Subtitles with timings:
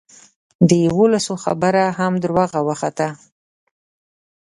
[0.67, 3.07] د یوولسو خبره هم دروغه وخته.